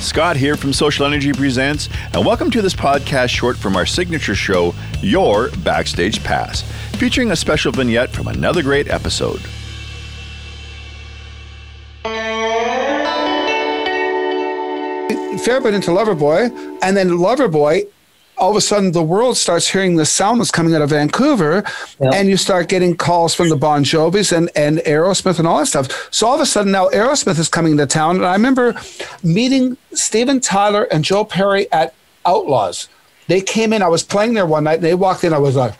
Scott 0.00 0.36
here 0.36 0.56
from 0.56 0.70
SocialNRG 0.70 1.36
Presents, 1.36 1.88
and 2.14 2.24
welcome 2.24 2.50
to 2.52 2.62
this 2.62 2.74
podcast 2.74 3.30
short 3.30 3.56
from 3.56 3.76
our 3.76 3.84
signature 3.84 4.34
show, 4.34 4.74
Your 5.02 5.50
Backstage 5.64 6.22
Pass, 6.22 6.62
featuring 6.96 7.32
a 7.32 7.36
special 7.36 7.72
vignette 7.72 8.10
from 8.10 8.28
another 8.28 8.62
great 8.62 8.88
episode. 8.88 9.40
Fairbairn 15.44 15.74
into 15.74 15.90
Loverboy, 15.90 16.78
and 16.82 16.96
then 16.96 17.10
Loverboy 17.10 17.88
all 18.38 18.50
of 18.50 18.56
a 18.56 18.60
sudden 18.60 18.92
the 18.92 19.02
world 19.02 19.36
starts 19.36 19.68
hearing 19.68 19.96
the 19.96 20.06
sound 20.06 20.40
that's 20.40 20.50
coming 20.50 20.74
out 20.74 20.82
of 20.82 20.90
Vancouver, 20.90 21.64
yep. 22.00 22.14
and 22.14 22.28
you 22.28 22.36
start 22.36 22.68
getting 22.68 22.96
calls 22.96 23.34
from 23.34 23.48
the 23.48 23.56
Bon 23.56 23.84
Jovis 23.84 24.36
and, 24.36 24.50
and 24.54 24.78
Aerosmith 24.78 25.38
and 25.38 25.46
all 25.46 25.58
that 25.58 25.66
stuff. 25.66 26.08
So 26.12 26.26
all 26.26 26.34
of 26.34 26.40
a 26.40 26.46
sudden 26.46 26.72
now 26.72 26.88
Aerosmith 26.88 27.38
is 27.38 27.48
coming 27.48 27.76
to 27.76 27.86
town. 27.86 28.16
And 28.16 28.26
I 28.26 28.32
remember 28.32 28.74
meeting 29.22 29.76
Steven 29.92 30.40
Tyler 30.40 30.84
and 30.84 31.04
Joe 31.04 31.24
Perry 31.24 31.70
at 31.72 31.94
Outlaws. 32.24 32.88
They 33.26 33.40
came 33.40 33.72
in, 33.72 33.82
I 33.82 33.88
was 33.88 34.02
playing 34.02 34.34
there 34.34 34.46
one 34.46 34.64
night, 34.64 34.76
and 34.76 34.84
they 34.84 34.94
walked 34.94 35.24
in, 35.24 35.32
I 35.32 35.38
was 35.38 35.56
like, 35.56 35.74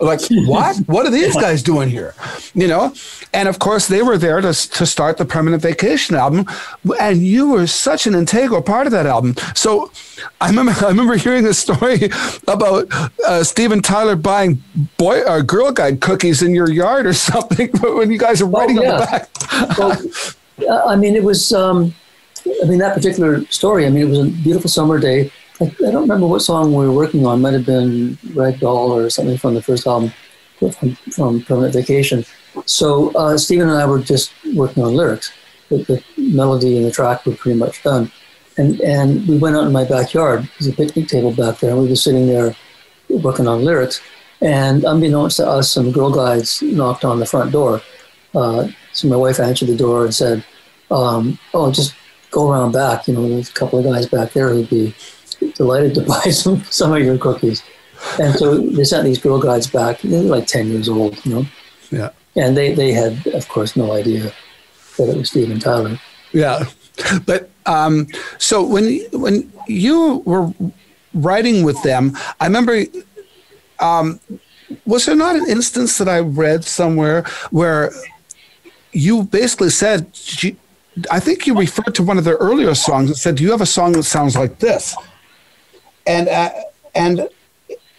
like 0.00 0.20
what 0.46 0.76
what 0.86 1.06
are 1.06 1.10
these 1.10 1.34
guys 1.36 1.62
doing 1.62 1.88
here 1.88 2.14
you 2.54 2.66
know 2.66 2.92
and 3.32 3.48
of 3.48 3.58
course 3.58 3.86
they 3.88 4.02
were 4.02 4.18
there 4.18 4.40
to, 4.40 4.52
to 4.52 4.86
start 4.86 5.16
the 5.18 5.24
permanent 5.24 5.62
vacation 5.62 6.16
album 6.16 6.44
and 7.00 7.22
you 7.22 7.50
were 7.50 7.66
such 7.66 8.06
an 8.06 8.14
integral 8.14 8.60
part 8.62 8.86
of 8.86 8.92
that 8.92 9.06
album 9.06 9.34
so 9.54 9.90
i 10.40 10.48
remember 10.48 10.72
i 10.84 10.88
remember 10.88 11.16
hearing 11.16 11.46
a 11.46 11.54
story 11.54 12.10
about 12.48 12.86
uh, 13.26 13.42
steven 13.42 13.80
tyler 13.80 14.16
buying 14.16 14.62
boy 14.96 15.20
or 15.22 15.38
uh, 15.38 15.40
girl 15.40 15.70
guide 15.72 16.00
cookies 16.00 16.42
in 16.42 16.54
your 16.54 16.70
yard 16.70 17.06
or 17.06 17.12
something 17.32 17.68
when 17.80 18.10
you 18.10 18.18
guys 18.18 18.40
are 18.40 18.46
writing 18.46 18.78
oh, 18.78 18.82
yeah. 18.82 18.92
on 18.92 19.00
the 19.00 19.06
back 19.06 19.78
well, 20.58 20.88
i 20.88 20.96
mean 20.96 21.14
it 21.16 21.22
was 21.22 21.52
um, 21.52 21.94
i 22.62 22.66
mean 22.66 22.78
that 22.78 22.94
particular 22.94 23.44
story 23.46 23.86
i 23.86 23.90
mean 23.90 24.02
it 24.02 24.08
was 24.08 24.18
a 24.18 24.30
beautiful 24.42 24.70
summer 24.70 24.98
day 24.98 25.30
I, 25.60 25.66
I, 25.66 25.90
don't 25.92 26.02
remember 26.02 26.26
what 26.26 26.40
song 26.40 26.74
we 26.74 26.84
were 26.84 26.92
working 26.92 27.24
on. 27.26 27.40
Might 27.40 27.54
have 27.54 27.64
been 27.64 28.16
Ragdoll 28.34 28.90
or 28.90 29.08
something 29.08 29.38
from 29.38 29.54
the 29.54 29.62
first 29.62 29.86
album 29.86 30.12
from, 30.58 30.94
from 31.12 31.42
Permanent 31.42 31.74
Vacation. 31.74 32.24
So 32.66 33.12
uh, 33.14 33.36
Steven 33.36 33.68
and 33.68 33.78
I 33.78 33.86
were 33.86 34.00
just 34.00 34.32
working 34.54 34.82
on 34.82 34.94
lyrics. 34.94 35.32
The, 35.68 35.78
the, 35.78 36.04
melody 36.16 36.76
and 36.76 36.86
the 36.86 36.90
track 36.90 37.24
were 37.26 37.34
pretty 37.34 37.58
much 37.58 37.82
done. 37.82 38.10
And, 38.56 38.80
and 38.80 39.26
we 39.26 39.38
went 39.38 39.56
out 39.56 39.66
in 39.66 39.72
my 39.72 39.84
backyard. 39.84 40.48
There's 40.58 40.72
a 40.72 40.76
picnic 40.76 41.08
table 41.08 41.32
back 41.32 41.58
there. 41.58 41.70
And 41.70 41.80
we 41.80 41.88
were 41.88 41.96
sitting 41.96 42.26
there 42.26 42.54
working 43.08 43.48
on 43.48 43.64
lyrics. 43.64 44.00
And 44.40 44.84
unbeknownst 44.84 45.38
to 45.38 45.46
us, 45.46 45.70
some 45.70 45.90
girl 45.90 46.10
guides 46.10 46.62
knocked 46.62 47.04
on 47.04 47.18
the 47.18 47.26
front 47.26 47.52
door. 47.52 47.80
Uh, 48.34 48.68
so 48.92 49.08
my 49.08 49.16
wife 49.16 49.40
answered 49.40 49.68
the 49.68 49.76
door 49.76 50.04
and 50.04 50.14
said, 50.14 50.44
um, 50.90 51.38
"Oh, 51.52 51.72
just 51.72 51.94
go 52.30 52.50
around 52.50 52.72
back. 52.72 53.08
You 53.08 53.14
know, 53.14 53.28
there's 53.28 53.48
a 53.48 53.52
couple 53.52 53.78
of 53.78 53.84
guys 53.84 54.06
back 54.06 54.32
there 54.32 54.50
who'd 54.50 54.68
be 54.68 54.94
delighted 55.54 55.94
to 55.94 56.00
buy 56.14 56.30
some 56.30 56.62
some 56.64 56.92
of 56.92 57.02
your 57.02 57.16
cookies. 57.16 57.62
And 58.20 58.34
so 58.34 58.58
they 58.58 58.84
sent 58.84 59.04
these 59.04 59.18
girl 59.18 59.40
guides 59.40 59.68
back. 59.68 60.00
They 60.00 60.18
were 60.18 60.36
like 60.36 60.46
ten 60.46 60.68
years 60.68 60.88
old, 60.88 61.24
you 61.24 61.34
know. 61.34 61.46
Yeah. 61.90 62.10
And 62.36 62.56
they 62.56 62.74
they 62.74 62.92
had, 62.92 63.26
of 63.28 63.48
course, 63.48 63.76
no 63.76 63.92
idea 63.92 64.32
that 64.98 65.08
it 65.08 65.16
was 65.16 65.30
Steven 65.30 65.58
Tyler. 65.58 65.98
Yeah, 66.32 66.64
but 67.26 67.50
um, 67.66 68.08
so 68.38 68.64
when 68.64 69.00
when 69.12 69.52
you 69.66 70.22
were 70.24 70.52
writing 71.14 71.64
with 71.64 71.82
them, 71.82 72.16
I 72.40 72.46
remember. 72.46 72.84
Um, 73.80 74.20
was 74.86 75.04
there 75.04 75.14
not 75.14 75.36
an 75.36 75.46
instance 75.46 75.98
that 75.98 76.08
I 76.08 76.20
read 76.20 76.64
somewhere 76.64 77.24
where 77.50 77.92
you 78.92 79.24
basically 79.24 79.68
said, 79.68 80.06
I 81.10 81.20
think 81.20 81.46
you 81.46 81.56
referred 81.56 81.94
to 81.96 82.02
one 82.02 82.16
of 82.16 82.24
their 82.24 82.36
earlier 82.36 82.74
songs 82.74 83.10
and 83.10 83.16
said, 83.16 83.34
"Do 83.36 83.42
you 83.42 83.50
have 83.50 83.60
a 83.60 83.66
song 83.66 83.92
that 83.92 84.04
sounds 84.04 84.36
like 84.36 84.58
this?" 84.60 84.96
and 86.06 86.28
uh, 86.28 86.50
and 86.94 87.28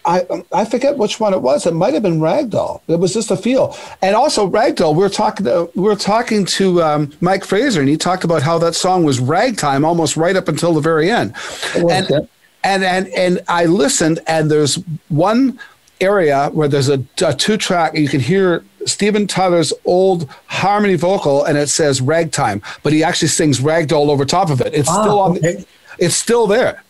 I 0.06 0.24
I 0.52 0.64
forget 0.64 0.96
which 0.96 1.18
one 1.18 1.34
it 1.34 1.42
was. 1.42 1.66
It 1.66 1.74
might 1.74 1.94
have 1.94 2.02
been 2.02 2.20
Ragdoll. 2.20 2.80
It 2.86 3.00
was 3.00 3.12
just 3.12 3.30
a 3.30 3.36
feel. 3.36 3.76
And 4.00 4.14
also 4.14 4.48
Ragdoll. 4.48 4.94
We 4.94 5.00
were 5.00 5.08
talking 5.08 5.44
to, 5.46 5.70
we 5.74 5.82
were 5.82 5.96
talking 5.96 6.44
to 6.46 6.82
um, 6.82 7.12
Mike 7.20 7.44
Fraser, 7.44 7.80
and 7.80 7.88
he 7.88 7.96
talked 7.96 8.24
about 8.24 8.42
how 8.42 8.56
that 8.58 8.74
song 8.74 9.04
was 9.04 9.18
ragtime 9.18 9.84
almost 9.84 10.16
right 10.16 10.36
up 10.36 10.48
until 10.48 10.72
the 10.72 10.80
very 10.80 11.10
end. 11.10 11.34
And, 11.74 12.28
and 12.62 12.84
and 12.84 13.08
and 13.08 13.40
I 13.48 13.66
listened, 13.66 14.20
and 14.26 14.50
there's 14.50 14.76
one 15.08 15.58
area 16.00 16.50
where 16.52 16.68
there's 16.68 16.88
a, 16.88 17.02
a 17.24 17.34
two 17.34 17.56
track. 17.56 17.94
And 17.94 18.02
you 18.02 18.08
can 18.08 18.20
hear 18.20 18.64
Steven 18.86 19.26
Tyler's 19.26 19.72
old 19.84 20.28
harmony 20.46 20.94
vocal, 20.94 21.44
and 21.44 21.58
it 21.58 21.68
says 21.68 22.00
ragtime, 22.00 22.62
but 22.82 22.92
he 22.92 23.02
actually 23.02 23.28
sings 23.28 23.60
ragdoll 23.60 24.08
over 24.08 24.24
top 24.24 24.50
of 24.50 24.60
it. 24.60 24.72
It's 24.72 24.88
ah, 24.88 25.02
still 25.02 25.18
on. 25.18 25.38
Okay. 25.38 25.64
It's 25.98 26.14
still 26.14 26.46
there. 26.46 26.82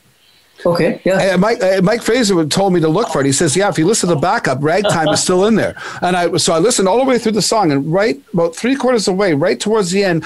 Okay, 0.64 1.00
yeah. 1.04 1.32
And 1.32 1.40
Mike, 1.40 1.62
uh, 1.62 1.80
Mike 1.82 2.02
Fraser 2.02 2.44
told 2.46 2.72
me 2.72 2.80
to 2.80 2.88
look 2.88 3.08
for 3.08 3.20
it. 3.20 3.26
He 3.26 3.32
says, 3.32 3.56
"Yeah, 3.56 3.68
if 3.68 3.78
you 3.78 3.86
listen 3.86 4.08
to 4.08 4.14
the 4.14 4.20
backup, 4.20 4.58
ragtime 4.62 5.08
is 5.08 5.22
still 5.22 5.46
in 5.46 5.54
there." 5.54 5.76
And 6.00 6.16
I 6.16 6.36
so 6.38 6.52
I 6.54 6.58
listened 6.58 6.88
all 6.88 6.98
the 6.98 7.04
way 7.04 7.18
through 7.18 7.32
the 7.32 7.42
song, 7.42 7.72
and 7.72 7.92
right 7.92 8.20
about 8.32 8.56
three 8.56 8.74
quarters 8.74 9.06
away, 9.06 9.34
right 9.34 9.60
towards 9.60 9.90
the 9.90 10.02
end, 10.04 10.24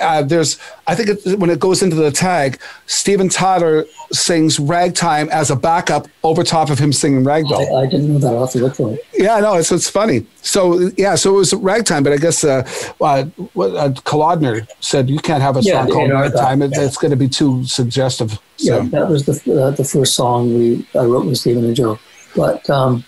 uh, 0.00 0.22
there's 0.22 0.58
I 0.86 0.94
think 0.94 1.08
it, 1.08 1.38
when 1.38 1.50
it 1.50 1.60
goes 1.60 1.82
into 1.82 1.96
the 1.96 2.10
tag, 2.10 2.60
Steven 2.86 3.28
Tyler 3.28 3.84
sings 4.12 4.58
"Ragtime" 4.58 5.28
as 5.30 5.50
a 5.50 5.56
backup 5.56 6.08
over 6.22 6.42
top 6.42 6.70
of 6.70 6.78
him 6.78 6.92
singing 6.92 7.24
"Ragdoll." 7.24 7.76
I, 7.76 7.82
I 7.82 7.86
didn't 7.86 8.12
know 8.12 8.18
that. 8.18 8.28
I'll 8.28 8.40
have 8.40 8.50
to 8.52 8.58
look 8.58 8.76
for 8.76 8.94
it. 8.94 9.06
Yeah, 9.14 9.40
no, 9.40 9.54
it's 9.54 9.72
it's 9.72 9.88
funny. 9.88 10.26
So 10.42 10.90
yeah, 10.96 11.14
so 11.14 11.34
it 11.34 11.38
was 11.38 11.54
"Ragtime," 11.54 12.02
but 12.02 12.12
I 12.12 12.16
guess 12.16 12.44
uh, 12.44 12.68
uh, 13.00 13.24
what 13.54 13.76
uh, 13.76 13.90
Kalodner 13.90 14.66
said 14.80 15.10
you 15.10 15.18
can't 15.18 15.42
have 15.42 15.56
a 15.56 15.62
song 15.62 15.88
called 15.90 16.10
"Ragtime." 16.10 16.62
It, 16.62 16.72
yeah. 16.74 16.84
It's 16.84 16.96
going 16.96 17.10
to 17.10 17.16
be 17.16 17.28
too 17.28 17.64
suggestive. 17.64 18.38
So. 18.56 18.82
Yeah, 18.82 18.88
that 18.88 19.08
was 19.08 19.26
the 19.26 19.62
uh, 19.62 19.70
the 19.70 19.84
first 19.84 20.14
song 20.14 20.54
we 20.54 20.86
I 20.94 21.04
wrote 21.04 21.26
with 21.26 21.38
Steven 21.38 21.64
and 21.64 21.76
Joe, 21.76 21.98
but. 22.34 22.68
Um, 22.70 23.04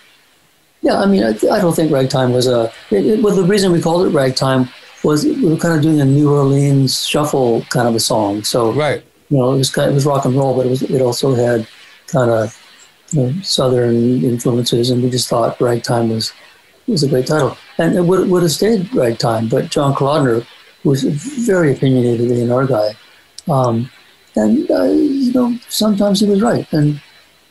yeah, 0.83 0.99
I 0.99 1.05
mean, 1.05 1.23
I, 1.23 1.29
I, 1.29 1.61
don't 1.61 1.77
think 1.77 1.93
ragtime 1.93 2.33
was 2.33 2.47
a. 2.47 2.73
It, 2.91 3.05
it, 3.05 3.23
well, 3.23 3.37
the 3.37 3.45
reason 3.45 3.71
we 3.71 3.83
called 3.83 4.07
it 4.07 4.11
ragtime 4.11 4.71
was 5.03 5.25
we 5.25 5.49
were 5.49 5.57
kind 5.57 5.75
of 5.75 5.83
doing 5.83 6.01
a 6.01 6.05
New 6.05 6.31
Orleans 6.31 7.07
shuffle 7.07 7.63
kind 7.71 7.89
of 7.89 7.95
a 7.95 8.01
song. 8.01 8.43
So 8.45 8.73
right, 8.73 9.03
you 9.29 9.39
know, 9.39 9.53
it 9.53 9.59
was 9.59 9.71
kind 9.71 9.87
of, 9.87 9.93
it 9.93 9.95
was 9.95 10.07
rock 10.07 10.25
and 10.25 10.35
roll, 10.35 10.55
but 10.57 10.67
it 10.67 10.71
was 10.71 10.83
it 10.83 11.01
also 11.01 11.35
had 11.35 11.67
kind 12.07 12.31
of 12.31 12.57
you 13.11 13.23
know, 13.23 13.43
southern 13.43 14.25
influences, 14.25 14.91
and 14.91 15.03
we 15.03 15.11
just 15.11 15.29
thought 15.29 15.61
ragtime 15.61 16.11
was 16.11 16.33
was 16.87 17.03
a 17.03 17.09
great 17.09 17.27
title, 17.27 17.57
and 17.79 17.95
it 17.95 18.03
would 18.03 18.29
would 18.29 18.43
have 18.43 18.53
stayed 18.53 18.93
ragtime. 18.95 19.49
But 19.49 19.71
John 19.71 19.95
Kalodner 19.95 20.47
was 20.85 21.05
a 21.05 21.11
very 21.11 21.73
opinionated 21.73 22.31
A&R 22.31 22.67
guy, 22.67 22.95
um, 23.49 23.91
and 24.37 24.71
uh, 24.71 24.85
you 24.85 25.33
know 25.33 25.57
sometimes 25.69 26.21
he 26.21 26.27
was 26.27 26.43
right, 26.43 26.71
and 26.73 27.01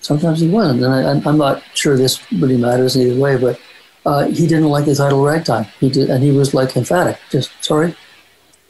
sometimes 0.02 0.40
he 0.40 0.48
wasn't, 0.48 0.84
and 0.84 0.94
I, 0.94 1.30
I'm 1.30 1.38
not 1.38 1.64
sure 1.74 1.98
this 1.98 2.20
really 2.32 2.58
matters 2.58 2.98
either 2.98 3.20
way, 3.20 3.38
but 3.38 3.60
uh, 4.06 4.26
he 4.26 4.48
didn't 4.48 4.70
like 4.70 4.86
the 4.86 4.96
title 4.96 5.24
Ragtime. 5.24 5.66
He 5.80 5.90
did, 5.90 6.10
and 6.10 6.24
he 6.24 6.32
was 6.32 6.54
like 6.54 6.76
emphatic, 6.76 7.20
just 7.30 7.52
sorry, 7.64 7.96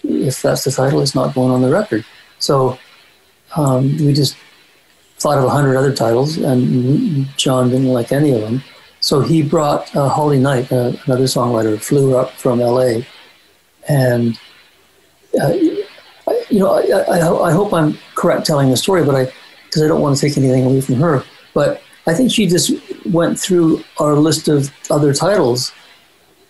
if 0.04 0.42
that's 0.42 0.64
the 0.64 0.72
title, 0.72 1.02
it's 1.02 1.16
not 1.16 1.36
going 1.36 1.52
on 1.52 1.62
the 1.62 1.70
record. 1.70 2.06
So 2.40 2.80
um, 3.56 3.98
we 3.98 4.14
just 4.14 4.36
thought 5.18 5.38
of 5.38 5.44
a 5.44 5.50
hundred 5.50 5.78
other 5.78 5.94
titles, 5.94 6.38
and 6.38 7.28
John 7.38 7.70
didn't 7.70 7.88
like 7.88 8.12
any 8.12 8.32
of 8.32 8.42
them. 8.42 8.64
So 9.02 9.22
he 9.22 9.42
brought 9.42 9.96
uh, 9.96 10.10
Holly 10.10 10.40
Knight, 10.40 10.72
uh, 10.72 10.94
another 11.06 11.26
songwriter, 11.26 11.80
flew 11.80 12.18
up 12.18 12.32
from 12.32 12.60
L.A. 12.60 13.06
and 13.88 14.38
uh, 15.42 15.54
you 16.50 16.60
know, 16.60 16.72
I, 16.72 17.20
I, 17.20 17.50
I, 17.50 17.52
hope 17.52 17.74
I'm 17.74 17.98
correct 18.16 18.46
telling 18.46 18.70
the 18.70 18.78
story, 18.78 19.06
but 19.06 19.16
I 19.16 19.32
because 19.66 19.84
I 19.84 19.88
don't 19.88 20.02
want 20.02 20.18
to 20.18 20.28
take 20.28 20.38
anything 20.38 20.66
away 20.66 20.82
from 20.82 20.96
her, 20.96 21.24
but 21.54 21.82
I 22.08 22.14
think 22.14 22.32
she 22.32 22.48
just 22.48 22.72
went 23.12 23.40
through 23.40 23.84
our 24.00 24.16
list 24.16 24.48
of 24.48 24.72
other 24.90 25.14
titles, 25.14 25.72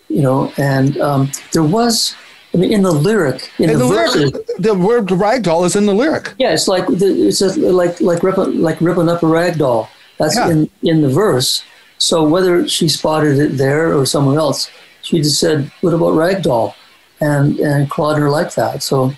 you 0.08 0.22
know, 0.22 0.52
and 0.56 0.98
um, 0.98 1.30
there 1.52 1.62
was, 1.62 2.14
I 2.54 2.58
mean, 2.58 2.72
in 2.72 2.82
the 2.82 2.92
lyric, 2.92 3.50
in, 3.58 3.70
in 3.70 3.78
the, 3.78 3.84
the 3.84 3.86
lyric, 3.86 4.46
the 4.58 4.74
word 4.74 5.06
ragdoll 5.06 5.64
is 5.64 5.76
in 5.76 5.86
the 5.86 5.94
lyric. 5.94 6.34
Yeah, 6.38 6.52
it's 6.52 6.68
like 6.68 6.84
it's 6.88 7.38
just 7.38 7.58
like 7.58 8.00
like 8.00 8.22
ripping 8.22 8.60
like 8.60 8.80
ripping 8.80 9.08
up 9.08 9.22
a 9.22 9.26
ragdoll. 9.26 9.88
That's 10.18 10.36
yeah. 10.36 10.50
in 10.50 10.70
in 10.82 11.00
the 11.00 11.08
verse. 11.08 11.62
So 11.98 12.24
whether 12.24 12.66
she 12.66 12.88
spotted 12.88 13.38
it 13.38 13.56
there 13.56 13.94
or 13.94 14.04
somewhere 14.06 14.38
else, 14.38 14.70
she 15.02 15.18
just 15.18 15.38
said, 15.38 15.70
"What 15.80 15.94
about 15.94 16.14
ragdoll?" 16.14 16.74
And 17.20 17.58
and 17.60 17.90
Kalodner 17.90 18.30
liked 18.30 18.56
that. 18.56 18.82
So, 18.82 19.12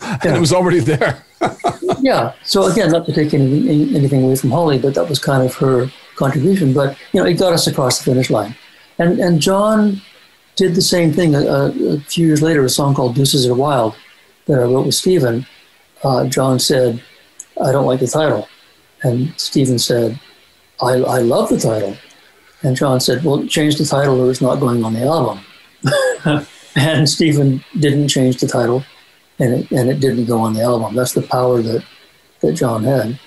and 0.00 0.24
it 0.36 0.40
was 0.40 0.52
already 0.52 0.80
there. 0.80 1.24
yeah. 2.00 2.32
So 2.42 2.64
again, 2.64 2.90
not 2.90 3.06
to 3.06 3.12
take 3.12 3.32
anything, 3.34 3.94
anything 3.94 4.24
away 4.24 4.36
from 4.36 4.50
Holly, 4.50 4.78
but 4.78 4.94
that 4.94 5.08
was 5.08 5.18
kind 5.18 5.44
of 5.44 5.54
her 5.56 5.90
contribution. 6.16 6.72
But 6.72 6.96
you 7.12 7.20
know, 7.20 7.26
it 7.26 7.34
got 7.34 7.52
us 7.52 7.66
across 7.66 7.98
the 7.98 8.04
finish 8.04 8.30
line. 8.30 8.54
And 8.98 9.18
and 9.20 9.40
John 9.40 10.00
did 10.56 10.74
the 10.74 10.82
same 10.82 11.12
thing 11.12 11.34
a, 11.34 11.40
a 11.40 12.00
few 12.00 12.26
years 12.26 12.42
later. 12.42 12.64
A 12.64 12.68
song 12.68 12.94
called 12.94 13.14
"Deuces 13.14 13.46
Are 13.46 13.54
Wild" 13.54 13.94
that 14.46 14.58
I 14.58 14.64
wrote 14.64 14.86
with 14.86 14.94
Steven. 14.94 15.46
Uh, 16.04 16.26
John 16.26 16.58
said, 16.58 17.02
"I 17.62 17.72
don't 17.72 17.86
like 17.86 18.00
the 18.00 18.06
title," 18.06 18.48
and 19.02 19.32
Steven 19.36 19.78
said, 19.78 20.18
"I 20.80 20.92
I 20.92 21.18
love 21.18 21.48
the 21.48 21.58
title." 21.58 21.96
And 22.62 22.76
John 22.76 23.00
said, 23.00 23.24
"Well, 23.24 23.46
change 23.46 23.76
the 23.76 23.84
title, 23.84 24.20
or 24.20 24.30
it's 24.30 24.40
not 24.40 24.60
going 24.60 24.84
on 24.84 24.94
the 24.94 25.04
album." 25.04 25.40
and 26.76 27.08
Steven 27.08 27.64
didn't 27.80 28.08
change 28.08 28.38
the 28.38 28.46
title 28.46 28.84
and 29.42 29.54
it, 29.54 29.70
and 29.70 29.90
it 29.90 30.00
didn't 30.00 30.26
go 30.26 30.38
on 30.38 30.54
the 30.54 30.62
album. 30.62 30.94
That's 30.94 31.12
the 31.12 31.22
power 31.22 31.60
that 31.62 31.84
that 32.40 32.52
John 32.54 32.84
had. 32.84 33.18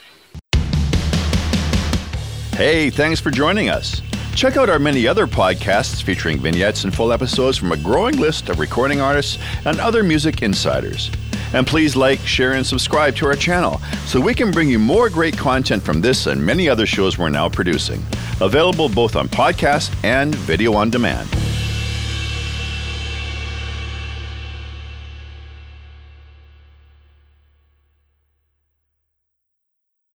Hey, 2.55 2.89
thanks 2.89 3.19
for 3.19 3.31
joining 3.31 3.67
us. 3.67 4.01
Check 4.33 4.55
out 4.55 4.69
our 4.69 4.79
many 4.79 5.05
other 5.05 5.27
podcasts 5.27 6.01
featuring 6.01 6.39
vignettes 6.39 6.85
and 6.85 6.95
full 6.95 7.11
episodes 7.11 7.57
from 7.57 7.73
a 7.73 7.77
growing 7.77 8.15
list 8.15 8.47
of 8.47 8.59
recording 8.59 9.01
artists 9.01 9.37
and 9.65 9.77
other 9.81 10.03
music 10.03 10.41
insiders. 10.41 11.11
And 11.51 11.67
please 11.67 11.97
like, 11.97 12.21
share, 12.21 12.53
and 12.53 12.65
subscribe 12.65 13.13
to 13.17 13.25
our 13.25 13.35
channel 13.35 13.81
so 14.05 14.21
we 14.21 14.33
can 14.33 14.51
bring 14.51 14.69
you 14.69 14.79
more 14.79 15.09
great 15.09 15.37
content 15.37 15.83
from 15.83 15.99
this 15.99 16.27
and 16.27 16.45
many 16.45 16.69
other 16.69 16.85
shows 16.85 17.17
we're 17.17 17.27
now 17.27 17.49
producing. 17.49 18.01
Available 18.39 18.87
both 18.87 19.17
on 19.17 19.27
podcast 19.27 19.93
and 20.05 20.33
video 20.33 20.75
on 20.75 20.89
demand. 20.89 21.34